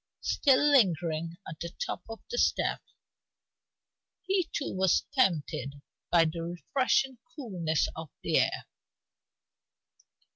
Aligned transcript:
Still 0.21 0.71
lingering 0.71 1.37
at 1.47 1.59
the 1.59 1.69
top 1.85 2.01
of 2.09 2.21
the 2.31 2.39
steps, 2.39 2.91
he 4.23 4.49
too 4.51 4.73
was 4.75 5.03
tempted 5.13 5.75
by 6.09 6.25
the 6.25 6.41
refreshing 6.41 7.19
coolness 7.35 7.87
of 7.95 8.09
the 8.23 8.39
air. 8.39 8.65